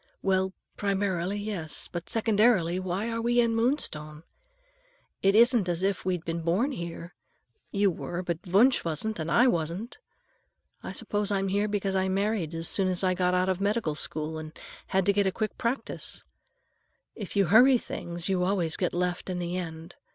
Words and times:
"Well, 0.23 0.51
primarily, 0.77 1.37
yes. 1.37 1.87
But 1.87 2.09
secondarily, 2.09 2.79
why 2.79 3.07
are 3.11 3.21
we 3.21 3.39
in 3.39 3.53
Moonstone? 3.55 4.23
It 5.21 5.35
isn't 5.35 5.69
as 5.69 5.83
if 5.83 6.03
we'd 6.03 6.25
been 6.25 6.41
born 6.41 6.71
here. 6.71 7.13
You 7.69 7.91
were, 7.91 8.23
but 8.23 8.39
Wunsch 8.47 8.83
wasn't, 8.83 9.19
and 9.19 9.29
I 9.31 9.45
wasn't. 9.45 9.99
I 10.81 10.91
suppose 10.91 11.29
I'm 11.29 11.49
here 11.49 11.67
because 11.67 11.93
I 11.93 12.09
married 12.09 12.55
as 12.55 12.67
soon 12.67 12.87
as 12.87 13.03
I 13.03 13.13
got 13.13 13.35
out 13.35 13.47
of 13.47 13.61
medical 13.61 13.93
school 13.93 14.39
and 14.39 14.57
had 14.87 15.05
to 15.05 15.13
get 15.13 15.27
a 15.27 15.31
practice 15.49 16.23
quick. 16.23 16.31
If 17.21 17.35
you 17.35 17.45
hurry 17.45 17.77
things, 17.77 18.27
you 18.27 18.43
always 18.43 18.77
get 18.77 18.95
left 18.95 19.29
in 19.29 19.37
the 19.37 19.55
end. 19.55 19.97